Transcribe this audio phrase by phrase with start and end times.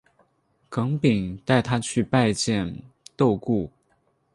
[0.67, 2.81] 耿秉带他去拜见
[3.15, 3.69] 窦固。